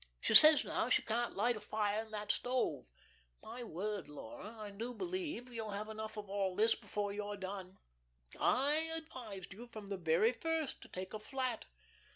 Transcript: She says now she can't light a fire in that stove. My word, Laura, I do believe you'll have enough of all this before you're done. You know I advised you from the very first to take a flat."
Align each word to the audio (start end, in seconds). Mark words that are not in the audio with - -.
She 0.19 0.33
says 0.33 0.63
now 0.65 0.89
she 0.89 1.03
can't 1.03 1.35
light 1.35 1.55
a 1.55 1.59
fire 1.59 2.03
in 2.03 2.09
that 2.09 2.31
stove. 2.31 2.87
My 3.43 3.63
word, 3.63 4.09
Laura, 4.09 4.57
I 4.57 4.71
do 4.71 4.95
believe 4.95 5.53
you'll 5.53 5.69
have 5.69 5.89
enough 5.89 6.17
of 6.17 6.27
all 6.27 6.55
this 6.55 6.73
before 6.73 7.13
you're 7.13 7.37
done. 7.37 7.77
You 8.33 8.39
know 8.39 8.45
I 8.47 8.93
advised 8.95 9.53
you 9.53 9.67
from 9.67 9.89
the 9.89 9.97
very 9.97 10.31
first 10.33 10.81
to 10.81 10.87
take 10.87 11.13
a 11.13 11.19
flat." 11.19 11.65